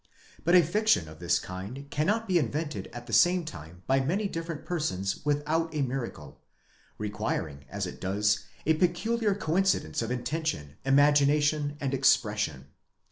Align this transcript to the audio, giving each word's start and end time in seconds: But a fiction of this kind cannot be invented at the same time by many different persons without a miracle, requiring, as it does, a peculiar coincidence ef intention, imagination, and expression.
But 0.43 0.55
a 0.55 0.63
fiction 0.63 1.07
of 1.07 1.19
this 1.19 1.37
kind 1.37 1.85
cannot 1.91 2.27
be 2.27 2.39
invented 2.39 2.87
at 2.91 3.05
the 3.05 3.13
same 3.13 3.45
time 3.45 3.83
by 3.85 3.99
many 3.99 4.27
different 4.27 4.65
persons 4.65 5.23
without 5.23 5.75
a 5.75 5.83
miracle, 5.83 6.41
requiring, 6.97 7.65
as 7.69 7.85
it 7.85 8.01
does, 8.01 8.39
a 8.65 8.73
peculiar 8.73 9.35
coincidence 9.35 10.01
ef 10.01 10.09
intention, 10.09 10.75
imagination, 10.83 11.77
and 11.79 11.93
expression. 11.93 12.69